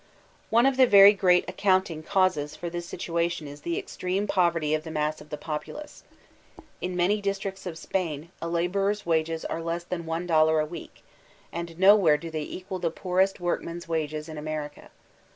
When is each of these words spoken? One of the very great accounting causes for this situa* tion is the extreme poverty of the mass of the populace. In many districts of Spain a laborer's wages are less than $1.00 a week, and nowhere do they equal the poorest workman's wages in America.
One 0.49 0.65
of 0.65 0.77
the 0.77 0.87
very 0.87 1.13
great 1.13 1.47
accounting 1.47 2.01
causes 2.01 2.55
for 2.55 2.71
this 2.71 2.91
situa* 2.91 3.29
tion 3.29 3.47
is 3.47 3.61
the 3.61 3.77
extreme 3.77 4.25
poverty 4.25 4.73
of 4.73 4.83
the 4.83 4.89
mass 4.89 5.21
of 5.21 5.29
the 5.29 5.37
populace. 5.37 6.01
In 6.81 6.95
many 6.95 7.21
districts 7.21 7.67
of 7.67 7.77
Spain 7.77 8.31
a 8.41 8.49
laborer's 8.49 9.05
wages 9.05 9.45
are 9.45 9.61
less 9.61 9.83
than 9.83 10.05
$1.00 10.05 10.59
a 10.59 10.65
week, 10.65 11.03
and 11.53 11.77
nowhere 11.77 12.17
do 12.17 12.31
they 12.31 12.41
equal 12.41 12.79
the 12.79 12.89
poorest 12.89 13.39
workman's 13.39 13.87
wages 13.87 14.27
in 14.27 14.39
America. 14.39 14.89